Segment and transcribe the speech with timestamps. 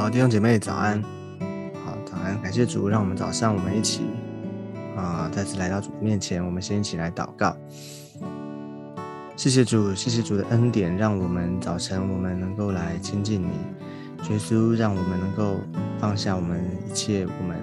[0.00, 0.98] 好，弟兄姐妹早安。
[1.84, 4.00] 好，早安，感谢主，让我们早上我们一起
[4.96, 7.54] 啊，再次来到主面前，我们先一起来祷告。
[9.36, 13.50] 谢谢主，谢谢主的恩典，让我们早晨我们能够来亲近你。
[14.30, 15.58] 耶稣，让我们能够
[15.98, 17.58] 放下我们一切我们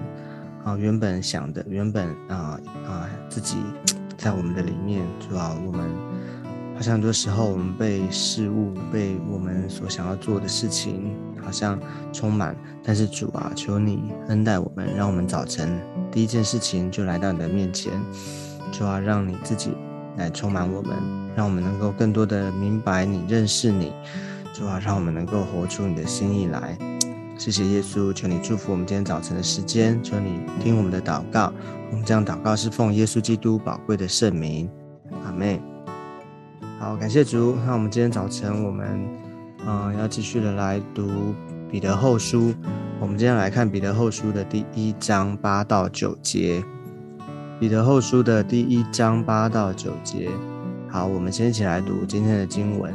[0.63, 3.57] 啊原本想的，原本啊啊自己
[4.15, 5.89] 在我们的里面，主啊，我们
[6.75, 11.15] 好像很多时候我们被事物，被我们所想要做的事情。
[11.47, 11.79] 好像
[12.11, 15.79] 充满，但是主啊，求你恩待我们，让我们早晨
[16.11, 17.93] 第一件事情就来到你的面前，
[18.69, 19.71] 主啊，让你自己
[20.17, 20.97] 来充满我们，
[21.37, 23.93] 让我们能够更多的明白你、认识你，
[24.53, 26.77] 主啊，让我们能够活出你的心意来。
[27.37, 31.53] 谢谢耶稣，求你祝福我们今天早晨的时间，求你听我们的祷告。
[31.91, 34.69] 我们这样祷告是奉耶稣基督宝贵的圣名，
[35.23, 35.61] 阿妹。
[36.77, 37.55] 好，感谢主。
[37.65, 39.26] 那我们今天早晨我们。
[39.65, 41.33] 嗯，要继续的来读
[41.69, 42.53] 彼得后书。
[42.99, 46.63] 我们今天来看彼得后书的第一章八到九节。
[47.59, 50.29] 彼得后书的第一章八到九节。
[50.89, 52.93] 好，我们先一起来读今天的经文。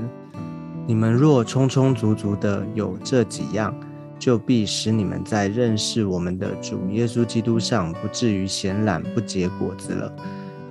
[0.87, 3.75] 你们若充充足足的有这几样，
[4.19, 10.13] 就必使你们在认识我们的主耶稣基督上，不至于闲懒不结果子了。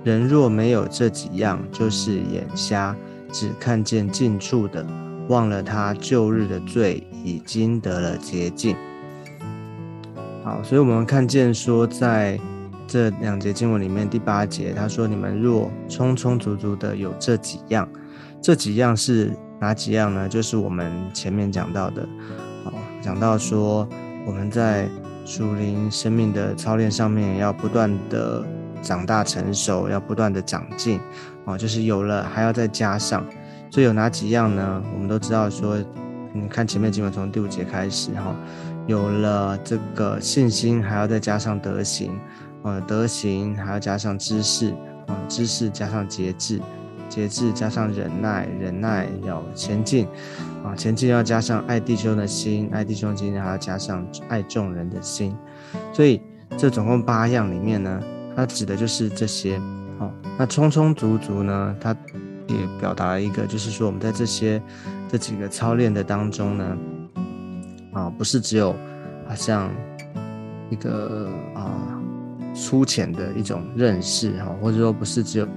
[0.04, 2.94] 人若没有这几样，就是眼瞎，
[3.30, 4.84] 只看见近处的。
[5.28, 8.76] 忘了他旧日的罪，已经得了洁净。
[10.44, 12.38] 好，所以我们看见说，在
[12.88, 17.88] 这两节经文里面，第八节他说：“你们若充充足足的有这几样，
[18.42, 20.28] 这几样是哪几样呢？
[20.28, 22.06] 就是我们前面讲到的，
[22.64, 23.88] 好，讲到说
[24.26, 24.88] 我们在
[25.24, 28.44] 属灵生命的操练上面，要不断的
[28.82, 30.98] 长大成熟，要不断的长进，
[31.44, 33.24] 哦，就是有了还要再加上。”
[33.72, 34.84] 所以有哪几样呢？
[34.92, 35.78] 我们都知道说，
[36.34, 38.36] 你看前面经文从第五节开始哈，
[38.86, 42.20] 有了这个信心，还要再加上德行，
[42.64, 44.74] 呃，德行还要加上知识，
[45.06, 46.60] 啊，知识加上节制，
[47.08, 50.06] 节制加上忍耐，忍耐要前进，
[50.62, 55.34] 啊，前进要加上爱弟兄的心，爱弟兄心还要加上爱众人的心。
[55.94, 56.20] 所以
[56.58, 58.02] 这总共八样里面呢，
[58.36, 59.58] 它指的就是这些。
[59.98, 61.96] 好，那充充足足呢，它。
[62.54, 64.62] 也表达一个，就是说我们在这些
[65.08, 66.76] 这几个操练的当中呢，
[67.92, 68.74] 啊，不是只有
[69.28, 69.70] 好像
[70.70, 72.00] 一个啊
[72.54, 75.48] 粗浅的一种认识哈，或者说不是只有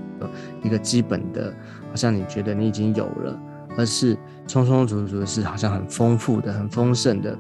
[0.64, 1.54] 一个基本的，
[1.90, 3.40] 好像你觉得你已经有了，
[3.78, 4.18] 而是
[4.48, 7.38] 充充足足的是好像很丰富的、很丰盛的，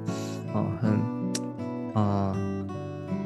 [0.53, 2.35] 哦，很啊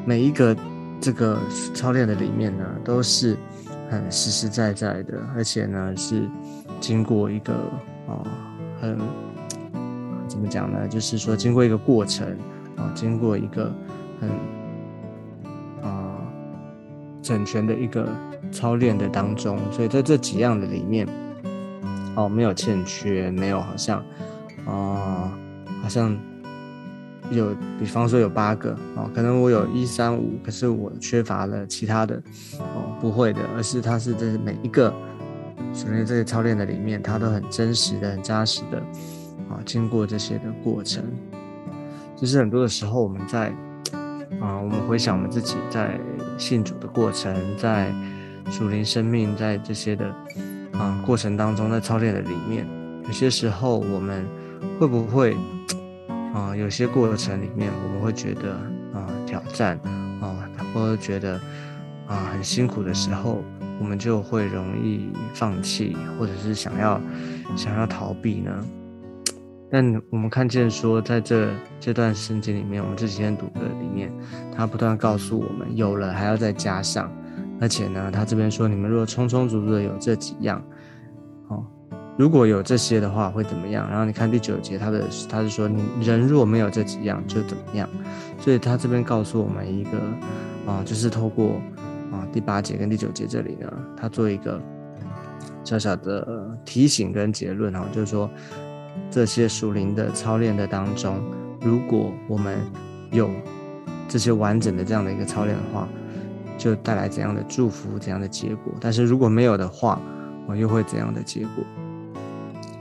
[0.06, 0.56] 每一个
[1.02, 1.38] 这个
[1.74, 3.38] 操练的里面呢，都是。
[3.90, 6.30] 很实实在在的，而且呢是
[6.80, 7.54] 经过一个
[8.08, 8.22] 啊
[8.80, 8.98] 很
[10.28, 10.88] 怎么讲呢？
[10.88, 12.38] 就是说经过一个过程
[12.78, 13.74] 啊，经过一个
[14.22, 14.30] 很
[15.82, 16.16] 啊
[17.22, 18.08] 整全的一个
[18.52, 21.08] 操练的当中，所以在这几样的里面
[22.16, 24.04] 哦，没有欠缺，没有好像
[24.66, 25.32] 啊
[25.82, 26.16] 好像。
[27.32, 32.16] 有，比方说有八个哦，可能我有一三五，可是我缺乏了其他的
[32.60, 34.94] 哦，不会的，而是它是这每一个
[35.74, 38.78] 首先这些操练的里面，它都很真实的、很扎实的
[39.50, 41.04] 啊，经过这些的过程。
[42.16, 43.50] 就是很多的时候，我们在
[44.42, 46.00] 啊，我们回想我们自己在
[46.38, 47.94] 信主的过程，在
[48.50, 50.14] 属灵生命在这些的
[50.74, 52.68] 啊过程当中，在操练的里面，
[53.06, 54.26] 有些时候我们
[54.80, 55.38] 会不会？
[56.40, 58.54] 啊，有些过程里面，我们会觉得
[58.94, 59.78] 啊挑战
[60.22, 61.34] 啊，或者觉得
[62.08, 63.44] 啊很辛苦的时候，
[63.78, 67.02] 我们就会容易放弃，或者是想要
[67.58, 68.52] 想要逃避呢。
[69.70, 74.10] 但我们看见说，在这这段圣经里面，我们这几天读的里面，
[74.56, 77.12] 他不断告诉我们，有了还要再加上，
[77.60, 80.64] 而且呢，他这边说，你们若充充足足的有这几样。
[82.20, 83.90] 如果有这些的话会怎么样？
[83.90, 87.88] 然后你看第九节，他的他是说，你人若没有这几样就怎么样？
[88.38, 89.92] 所以他这边告诉我们一个
[90.70, 91.62] 啊，就是透过
[92.12, 94.62] 啊第八节跟第九节这里呢，他做一个
[95.64, 98.30] 小小的提醒跟结论哈，就是说
[99.10, 101.22] 这些属灵的操练的当中，
[101.62, 102.60] 如果我们
[103.12, 103.30] 有
[104.10, 105.88] 这些完整的这样的一个操练的话，
[106.58, 108.74] 就带来怎样的祝福、怎样的结果？
[108.82, 110.02] 但是如果没有的话，
[110.48, 111.64] 我又会怎样的结果？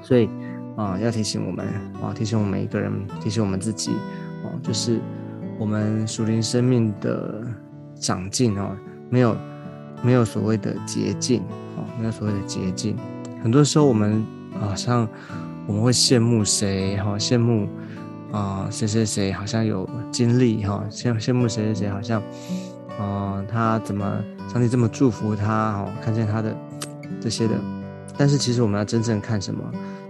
[0.09, 0.27] 所以
[0.75, 1.67] 啊，要提醒我们
[2.03, 2.91] 啊，提醒我们每一个人，
[3.21, 3.91] 提醒我们自己
[4.43, 4.99] 哦，就是
[5.59, 7.45] 我们属灵生命的
[7.95, 8.75] 长进哦，
[9.11, 9.37] 没有
[10.03, 11.43] 没有所谓的捷径
[11.77, 12.97] 哦，没有所谓的捷径。
[13.43, 14.25] 很多时候我们
[14.59, 15.07] 好像
[15.67, 17.69] 我们会羡慕谁哈，羡慕
[18.33, 22.23] 啊，谁谁谁好像有经历哈，羡羡慕谁谁谁好像，
[22.99, 26.57] 啊，他怎么上帝这么祝福他哈，看见他的
[27.21, 27.55] 这些的，
[28.17, 29.61] 但是其实我们要真正看什么？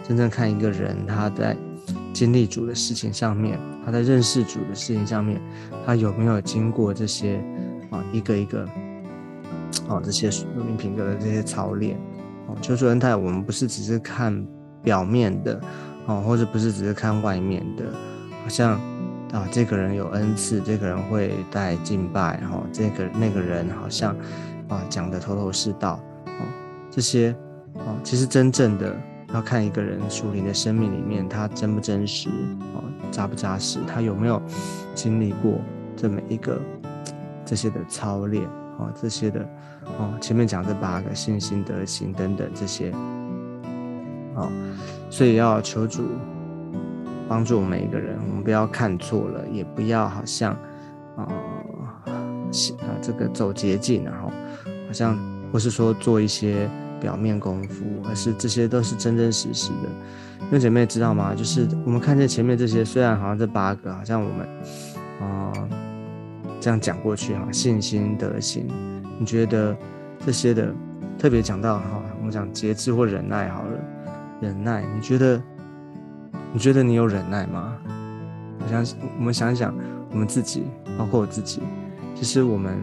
[0.08, 1.56] 真正看一个人他在
[2.12, 5.40] 经历主的事情上面，他在认识主的事情上面，
[5.86, 7.36] 他有没有经过这些
[7.90, 8.66] 啊一个一个
[9.86, 11.96] 啊这些属灵品格的这些操练？
[12.48, 14.44] 哦，求主恩待我们，不是只是看
[14.82, 15.60] 表面的。
[16.06, 17.84] 哦，或者不是只是看外面的，
[18.42, 18.80] 好像
[19.30, 24.16] 啊，这个人有恩赐，这个人会带敬拜，哈，这个那个人好像
[24.68, 26.40] 啊讲的头头是道，哦，
[26.90, 27.36] 这些
[27.74, 28.96] 哦，其实真正的
[29.34, 32.28] 要看一个人属灵的生命里面，他真不真实，
[32.74, 34.40] 哦，扎不扎实，他有没有
[34.94, 35.60] 经历过
[35.96, 36.58] 这每一个
[37.44, 38.44] 这些的操练，
[38.78, 39.40] 哦，这些的
[39.98, 42.90] 哦，前面讲这八个信心、德行等等这些，
[44.34, 44.50] 哦。
[45.10, 46.02] 所以要求主
[47.28, 50.52] 帮助我们每一个人，我们不要看错了，也不要好像
[51.16, 51.28] 啊
[52.06, 54.30] 啊这个走捷径，然后
[54.86, 55.18] 好像
[55.52, 56.68] 或是说做一些
[57.00, 59.88] 表面功夫，而是这些都是真真实实的。
[60.40, 61.34] 因为姐妹知道吗？
[61.34, 64.48] 就是我们看见前面这些，虽然好像这八个好像我们
[65.20, 65.52] 啊
[66.60, 68.66] 这样讲过去哈，信心德行，
[69.18, 69.76] 你觉得
[70.24, 70.72] 这些的
[71.18, 73.78] 特别讲到哈，我们讲节制或忍耐好了。
[74.40, 75.42] 忍耐，你觉得？
[76.50, 77.76] 你觉得你有忍耐吗？
[78.58, 78.86] 我想，
[79.18, 79.74] 我们想一想，
[80.10, 80.64] 我们自己，
[80.96, 81.60] 包括我自己，
[82.14, 82.78] 其实我们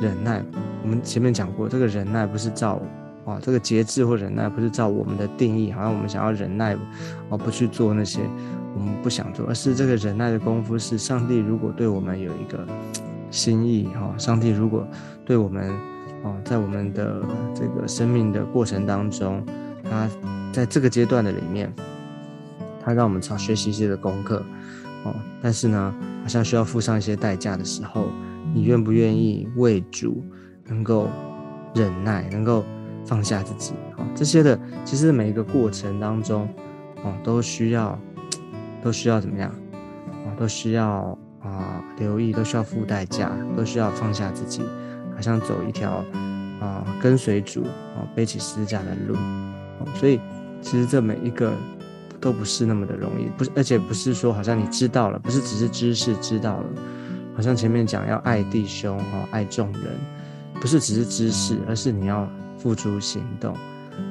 [0.00, 0.40] 忍耐，
[0.84, 2.80] 我们前面讲过，这个忍耐不是照
[3.24, 6.76] 啊，这个节制或忍耐不是照我们的定义，好像我们想要忍耐，
[7.28, 8.20] 而不去做那些
[8.74, 12.66] 我们不想做，而是这个忍耐的功夫是上帝如果对我们有一个
[13.30, 14.86] 心意哈，上帝如果
[15.24, 15.70] 对我们
[16.24, 17.22] 啊，在我们的
[17.54, 19.44] 这个生命的过程当中，
[19.84, 20.08] 他。
[20.52, 21.72] 在这个阶段的里面，
[22.82, 24.44] 他让我们常学习一些的功课，
[25.04, 28.08] 哦，但是呢，好像需要付上一些代价的时候，
[28.52, 30.24] 你愿不愿意为主
[30.66, 31.08] 能够
[31.72, 32.64] 忍耐，能够
[33.04, 33.74] 放下自己？
[33.96, 36.48] 哦，这些的其实每一个过程当中，
[37.02, 37.98] 哦，都需要，
[38.82, 39.50] 都需要怎么样？
[40.24, 44.62] 哦，都需要啊留意，都需要付代价，都需要放下自己，
[45.14, 46.04] 好像走一条
[46.60, 50.20] 啊跟随主，哦，背起十字架的路，哦，所以。
[50.62, 51.54] 其实这每一个
[52.20, 56.66] 都不是那么的容易，不是，而且不是说好像你知道了，不是只是知识知道了，
[57.34, 59.84] 好像前面讲要爱弟兄哈，爱众人，
[60.60, 62.28] 不是只是知识，而是你要
[62.60, 63.54] 付诸行动。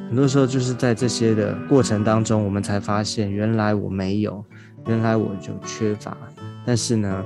[0.08, 4.44] 很多时候就是在这些的过程当中，我们才发现原来我没有，
[4.88, 6.18] 原来我就缺乏。
[6.66, 7.24] 但是呢，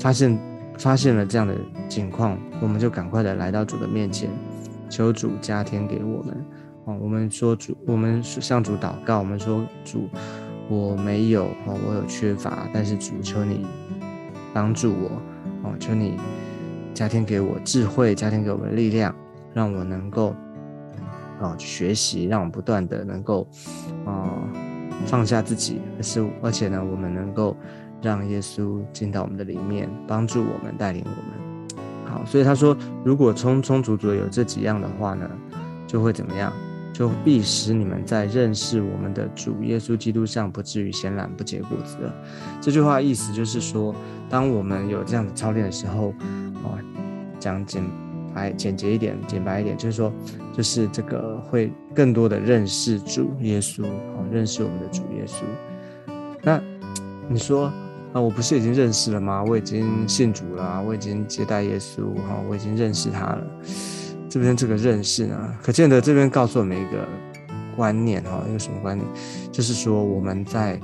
[0.00, 0.38] 发现
[0.78, 1.54] 发现了这样的
[1.88, 4.28] 情况，我们就赶快的来到主的面前，
[4.90, 6.36] 求主加添给我们。
[6.84, 9.18] 哦，我们说主，我们向主祷告。
[9.18, 10.08] 我们说主，
[10.68, 13.66] 我没有哦，我有缺乏，但是主求你
[14.52, 15.10] 帮助我
[15.62, 16.14] 哦，求你
[16.94, 19.14] 加添给我智慧，加添给我们力量，
[19.56, 20.36] 让我能够
[21.40, 23.48] 哦学习，让我不断的能够
[24.04, 24.44] 啊
[25.06, 27.56] 放下自己，而是而且呢，我们能够
[28.02, 31.78] 让耶稣进到我们的里面，帮助我们，带领我们。
[32.04, 35.26] 好，所以他说，如果充充足足有这几样的话呢，
[35.86, 36.52] 就会怎么样？
[36.92, 42.14] 就必使你们在认识我们的主耶稣基督上不至于显懒不结果子了。
[42.60, 43.94] 这句话意思就是说，
[44.28, 46.10] 当我们有这样的操练的时候，
[46.64, 46.76] 啊，
[47.38, 47.82] 讲简
[48.36, 50.12] 白、简洁一点、简白一点，就是说，
[50.52, 55.42] 就是这个会更多的认识主耶稣，啊，认识我们的主耶稣。
[56.42, 56.60] 那
[57.30, 57.72] 你说，
[58.12, 59.42] 啊，我不是已经认识了吗？
[59.42, 63.42] 我已经信主了，我已经接待耶稣，哈，我已经认识他了。
[64.28, 67.08] 这边这个认识呢，可见得这边告诉我们一个
[67.74, 69.08] 观念哈，一个什么观念？
[69.50, 70.78] 就是说我们在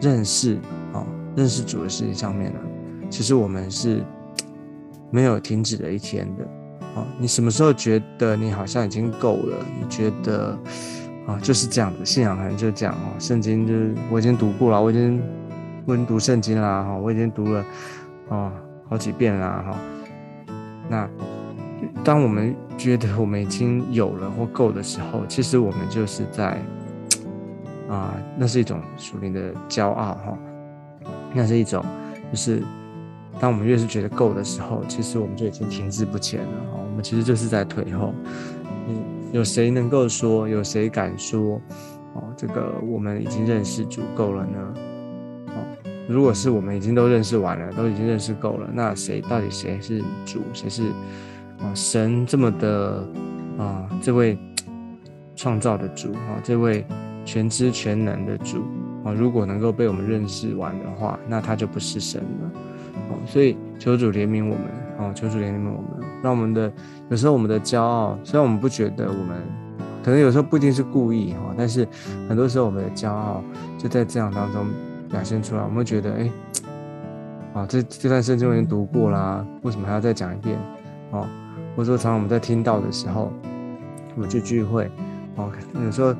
[0.00, 0.56] 认识
[0.92, 1.04] 啊，
[1.34, 2.60] 认识主的事情上面呢，
[3.10, 4.04] 其实我们是
[5.10, 6.48] 没有停止的一天的
[6.94, 7.06] 啊。
[7.18, 9.56] 你什么时候觉得你好像已经够了？
[9.80, 10.58] 你觉得
[11.26, 13.14] 啊，就是这样子，信仰可能就是这样啊。
[13.18, 15.22] 圣经就是我已经读过了，我已经
[15.86, 17.64] 我已经读圣经啦哈，我已经读了
[18.28, 18.52] 啊
[18.88, 19.78] 好几遍啦哈。
[20.88, 21.08] 那
[22.04, 26.60] 当我们觉得我们已经有了或够的时候，其实我们就是在
[27.88, 30.38] 啊，那是一种属灵的骄傲哈，
[31.32, 31.84] 那是一种
[32.30, 32.62] 就是
[33.40, 38.14] 当我们越是觉得够的时候，其实我们就已经停滞不前了，我们其实就是在退后。
[38.88, 38.96] 嗯，
[39.32, 40.48] 有谁能够说？
[40.48, 41.60] 有谁敢说？
[42.14, 44.74] 哦，这个我们已经认识足够了呢？
[45.48, 45.64] 哦，
[46.08, 50.40] 如果是我们已经都认识完了，都已经认识够了，那谁到底谁是主？
[50.52, 50.84] 谁是？
[51.60, 53.08] 啊，神这么的
[53.56, 54.36] 啊，这位
[55.36, 56.84] 创造的主啊，这位
[57.24, 58.64] 全知全能的主
[59.04, 62.50] 啊，如果能够被我们认识完的话，那他就不是神了。
[63.08, 64.60] 哦，所以求主怜悯我们，
[64.98, 66.72] 哦，求主怜悯我们，让我们的
[67.08, 69.36] 有时候我们的骄傲，虽然我们不觉得我们
[70.04, 71.86] 可能有时候不一定是故意哈，但是
[72.28, 73.42] 很多时候我们的骄傲
[73.78, 74.66] 就在这样当中
[75.10, 75.62] 表现出来。
[75.62, 76.30] 我们会觉得，哎，
[77.54, 80.58] 啊，这这段圣经我已经读过啦，为什么还要再讲一遍？
[81.10, 81.26] 哦，
[81.76, 83.32] 或者说常常我们在听到的时候，
[84.14, 84.90] 我们去聚会，
[85.36, 85.50] 哦，
[85.84, 86.14] 有时候。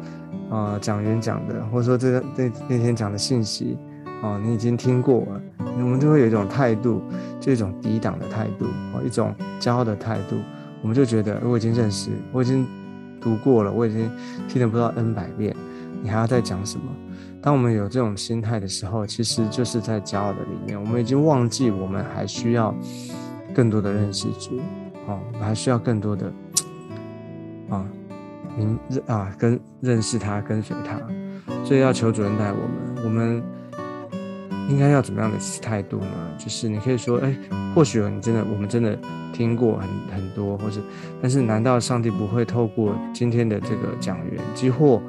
[0.51, 3.79] 啊，讲员讲的，或者说这个那那天讲的信息，
[4.23, 5.41] 哦，你已经听过了，
[5.79, 7.03] 我们就会有一种态度，
[7.41, 10.37] 就一种抵挡的态度，哦，一种骄傲的态度，
[10.83, 12.67] 我们就觉得我已经认识，我已经
[13.21, 14.11] 读过了，我已经
[14.49, 15.55] 听了不知道 N 百遍，
[16.03, 16.85] 你还要再讲什么？
[17.41, 22.75] 当我们有这种心态的时候，其实就是在骄傲的里面，我们已经忘记我们还需要
[23.55, 24.59] 更多的认识主，
[25.07, 26.33] 哦，我们还需要更多的，
[27.69, 27.85] 啊。
[28.55, 31.01] 明认啊，跟认识他，跟随他，
[31.65, 33.03] 所以要求主人带我们。
[33.03, 33.43] 我们
[34.69, 36.07] 应该要怎么样的态度呢？
[36.39, 37.37] 就是你可以说，哎，
[37.75, 38.99] 或许你真的，我们真的
[39.33, 40.81] 听过很很多，或是，
[41.21, 45.01] 但是难道上帝不会透过今天的这个讲员，几乎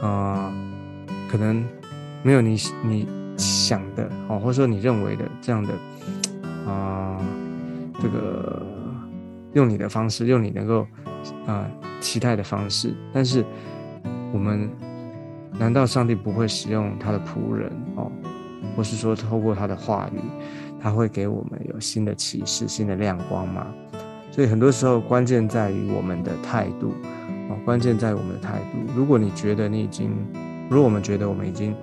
[0.00, 0.52] 啊，
[1.30, 1.64] 可能
[2.22, 5.72] 没有你你想的哦，或者说你认为的这样的
[6.66, 7.18] 啊，
[8.00, 8.66] 这个
[9.52, 10.86] 用你的方式，用你能够
[11.46, 11.66] 啊。
[12.00, 13.42] 期待的方式，但是
[14.30, 14.68] 我们
[15.58, 18.10] 难道上帝不会使用他的仆人哦，
[18.76, 20.18] 或是说透过他的话语，
[20.80, 23.66] 他会给我们有新的启示、新的亮光吗？
[24.30, 26.92] 所以很多时候关键在于我们的态度
[27.48, 28.78] 哦，关键在于我们的态度。
[28.94, 30.10] 如果你觉得你已经，
[30.68, 31.74] 如果我们觉得我们已经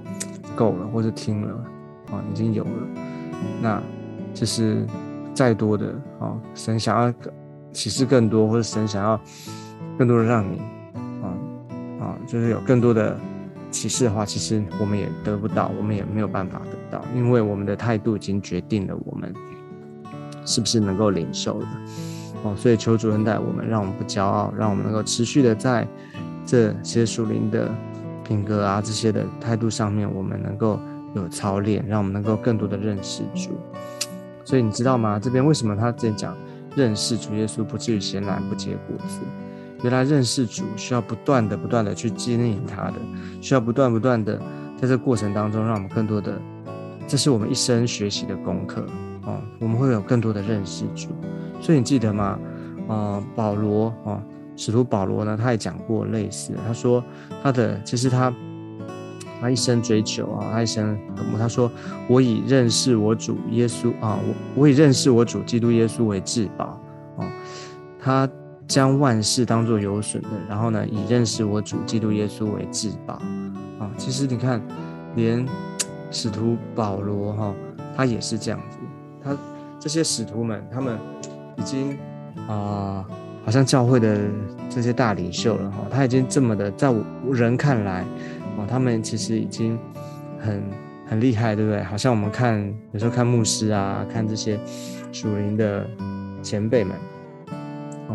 [0.56, 1.54] 够了，或者听了
[2.12, 2.72] 啊，已经有了，
[3.62, 3.82] 那
[4.34, 4.86] 就是
[5.34, 5.88] 再多的
[6.20, 7.14] 啊，神想要
[7.72, 9.20] 启示更多，或者神想要。
[9.98, 10.58] 更多的让你，
[11.22, 11.28] 啊
[12.00, 13.16] 啊，就是有更多的
[13.72, 19.34] 启示的话，其实我们也得不到，我们也没有办法得到，因为我们的态度已经决定了我们
[20.46, 21.68] 是不是能够领受的。
[22.44, 25.88] 哦，所以求主恩待我们，让我们不骄傲，让我们能够持续的在
[26.46, 27.70] 这些属灵的
[28.24, 30.80] 品格啊这些的态度上面，我们能够
[31.16, 33.52] 有操练，让我们能够更多的认识主。
[34.44, 35.20] 所以你知道吗？
[35.20, 36.36] 这边为什么他这样讲
[36.76, 39.20] 认识主耶稣不至于闲懒不结果子？
[39.84, 42.96] 原来认识主需要不断的、不断的去经营他的，
[43.42, 44.40] 需要不断、不断的
[44.80, 46.40] 在这过程当中，让我们更多的，
[47.08, 48.86] 这是我们一生学习的功课
[49.26, 49.42] 哦。
[49.60, 51.10] 我们会有更多的认识主，
[51.60, 52.38] 所以你记得吗？
[52.88, 54.22] 啊，保罗啊，
[54.56, 57.04] 使徒保罗呢，他也讲过类似，他说
[57.42, 58.32] 他的其实他
[59.42, 61.72] 他一生追求啊，他一生渴慕，他说
[62.08, 66.80] 我以认识我主耶稣啊，我我以认识我主基督耶稣为至宝
[67.16, 67.26] 哦，
[68.00, 68.30] 他。
[68.72, 73.16] 将万事当作有损的，然后呢，以认识我主基督耶稣为至宝
[73.78, 73.92] 啊！
[73.98, 74.62] 其实你看，
[75.14, 75.46] 连
[76.10, 77.54] 使徒保罗哈，
[77.98, 78.78] 他也是这样子。
[79.22, 79.38] 他
[79.78, 80.98] 这些使徒们，他们
[81.58, 81.98] 已经
[82.48, 83.06] 啊，
[83.44, 84.18] 好像教会的
[84.70, 88.06] 这些大领袖了哈，他已经这么的，在我人看来
[88.58, 89.78] 啊，他们其实已经
[90.40, 90.64] 很
[91.06, 91.84] 很厉害，对不对？
[91.84, 94.58] 好像我们看有时候看牧师啊，看这些
[95.12, 95.86] 属灵的
[96.42, 96.96] 前辈们。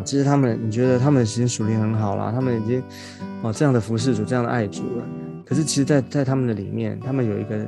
[0.04, 2.82] 其实他们，你觉得他们其实属灵很好啦，他们已经
[3.42, 5.04] 哦这样的服侍主，这样的爱主了。
[5.44, 7.64] 可是其实，在在他们的里面，他们有一个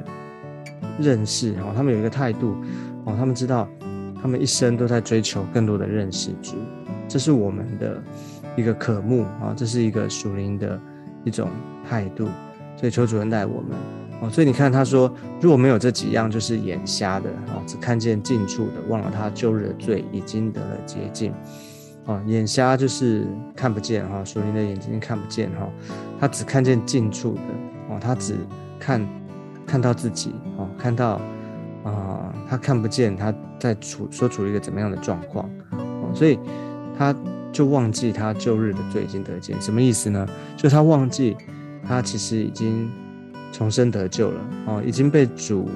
[0.98, 2.56] 认识哦，他们有一个态度
[3.04, 3.68] 哦，他们知道
[4.20, 6.56] 他们一生都在追求更多的认识主，
[7.06, 8.02] 这是我们的
[8.56, 10.80] 一个渴慕啊，这是一个属灵的
[11.24, 11.48] 一种
[11.88, 12.28] 态度。
[12.76, 13.76] 所以求主恩待我们
[14.20, 14.30] 哦。
[14.30, 21.32] 所以你看他说，如果没有这几样，就是眼瞎的哦，只看见近处的，忘了他旧日的罪已经得了洁净。
[22.08, 25.68] 啊，眼瞎就是看不见哈，属灵的眼睛看不见哈，
[26.18, 27.40] 他只看见近处的
[27.90, 28.34] 哦，他只
[28.80, 29.06] 看
[29.66, 31.20] 看到自己哦，看到
[31.84, 36.38] 啊，他看不见他在处所处一个怎么样的状况哦，所以
[36.96, 37.14] 他
[37.52, 40.26] 就忘记他旧日的罪已经得见，什么意思呢？
[40.56, 41.36] 就他忘记
[41.86, 42.90] 他其实已经
[43.52, 45.68] 重生得救了哦，已经被主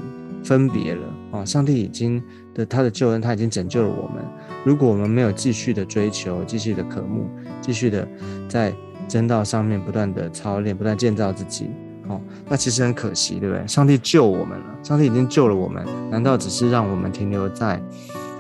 [0.44, 2.22] 分别了哦，上帝已经
[2.54, 4.24] 的他的救恩他已经拯救了我们。
[4.64, 7.28] 如果我们没有继续的追求，继续的渴慕，
[7.60, 8.06] 继续的
[8.48, 8.72] 在
[9.08, 11.70] 真道上面不断的操练，不断建造自己，
[12.08, 13.66] 哦，那其实很可惜，对不对？
[13.66, 17.80] 上帝救我们了，上帝已经救了我们，难道只是让我们停留在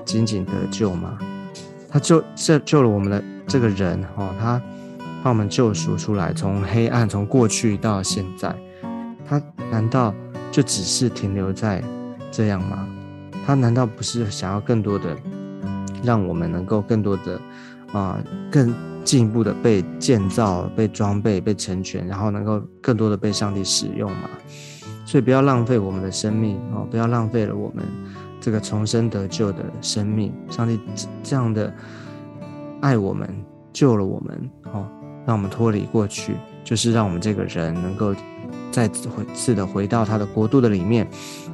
[0.04, 1.18] 仅仅得救吗？
[1.88, 4.60] 他救这救了我们的这个人，哦，他
[5.22, 8.54] 把我们救赎出来，从黑暗，从过去到现在，
[9.26, 10.14] 他难道
[10.52, 11.82] 就只是停留在
[12.30, 12.86] 这样吗？
[13.44, 15.16] 他难道不是想要更多的？
[16.04, 17.40] 让我们能够更多的
[17.92, 24.28] 啊，更进一步的被建造、被装备、被成全，然后能够更多的被上帝使用吗。
[25.06, 27.84] 所以不要浪费我们的生命哦，不要浪费了我们
[28.40, 30.32] 这个重生得救的生命。
[30.50, 30.78] 上帝
[31.22, 31.72] 这样的
[32.80, 33.28] 爱我们，
[33.72, 34.88] 救了我们哦，
[35.24, 38.14] 让我们脱离过去，就是让我们这个人能够
[38.70, 41.06] 再次回次的回到他的国度的里面，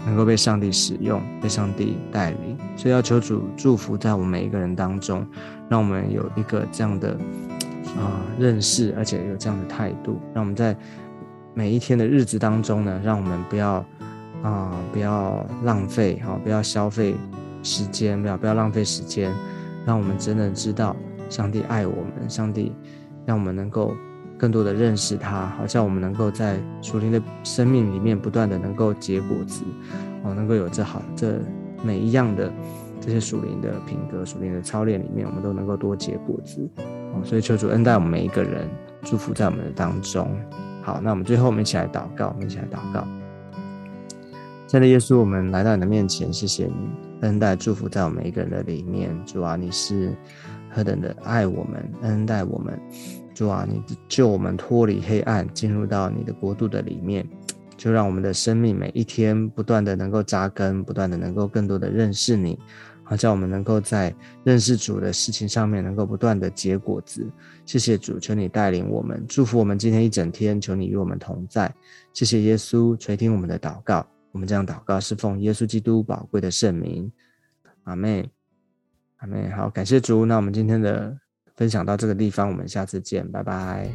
[0.07, 2.57] 能够被上帝使用，被上帝带领。
[2.77, 5.27] 所以要求主祝福在我们每一个人当中，
[5.69, 7.17] 让我们有一个这样的
[7.97, 10.77] 啊认识，而且有这样的态度，让我们在。
[11.55, 13.85] 每一天的日子当中呢，让我们不要
[14.45, 17.17] 啊，不要浪费哈，不要消费
[17.65, 19.33] 时间，不要不要浪费时间，
[19.85, 20.95] 让我们真的知道
[21.29, 22.73] 上帝爱我们，上帝
[23.27, 23.93] 让我们能够
[24.39, 29.65] 更多的认识他，好像我们能够在属灵的生命里面不断的能够结果子
[30.23, 31.41] 哦，能够有这好这
[31.83, 32.53] 每一样的
[33.01, 36.69] 这些属灵的品格、属灵的操练里面，我们都能够多结果子
[37.13, 37.21] 哦。
[37.25, 38.69] 所以求主恩待我们每一个人，
[39.03, 40.31] 祝福在我们的当中。
[40.83, 43.07] 好，那我们最后我们一起来祷告，我们一起来祷告。
[44.69, 46.89] 亲爱的耶稣，我们来到你的面前，谢谢你
[47.23, 49.11] 恩待祝福在我们每一个人的里面。
[49.27, 50.15] 主啊，你是
[50.71, 52.79] 何等的爱我们，恩待我们。
[53.39, 57.25] 主啊，你救我们脱离黑暗，进入到你的国度的里面，
[57.77, 62.59] 就让我们的生命每一天不断的能够扎根，不断的能够更多的认识你。
[63.05, 67.25] 好，叫我们能够在认识主的事情上面，能够不断的结果子。
[67.65, 70.61] 谢谢主，求你带领我们，祝福我们今天一整天。
[70.61, 71.73] 求你与我们同在。
[72.13, 74.05] 谢谢耶稣垂听我们的祷告。
[74.33, 77.09] 我们这样祷告是奉耶稣基督宝贵的圣名。
[77.85, 78.29] 阿妹，
[79.19, 80.27] 阿妹，好，感谢主。
[80.27, 81.17] 那我们今天的
[81.59, 83.91] 分享到这个地方，我们下次见，拜拜。